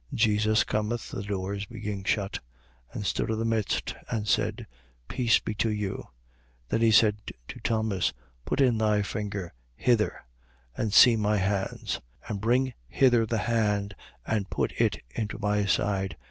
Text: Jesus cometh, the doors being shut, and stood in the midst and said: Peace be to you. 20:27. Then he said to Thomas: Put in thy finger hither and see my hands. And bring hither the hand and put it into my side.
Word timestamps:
Jesus 0.15 0.63
cometh, 0.63 1.11
the 1.11 1.21
doors 1.21 1.65
being 1.67 2.03
shut, 2.03 2.39
and 2.91 3.05
stood 3.05 3.29
in 3.29 3.37
the 3.37 3.45
midst 3.45 3.93
and 4.09 4.27
said: 4.27 4.65
Peace 5.07 5.37
be 5.37 5.53
to 5.53 5.69
you. 5.69 6.05
20:27. 6.69 6.69
Then 6.69 6.81
he 6.81 6.89
said 6.89 7.17
to 7.49 7.59
Thomas: 7.59 8.11
Put 8.43 8.61
in 8.61 8.79
thy 8.79 9.03
finger 9.03 9.53
hither 9.75 10.25
and 10.75 10.91
see 10.91 11.15
my 11.15 11.37
hands. 11.37 12.01
And 12.27 12.41
bring 12.41 12.73
hither 12.87 13.27
the 13.27 13.37
hand 13.45 13.93
and 14.25 14.49
put 14.49 14.71
it 14.81 15.03
into 15.13 15.37
my 15.37 15.65
side. 15.65 16.17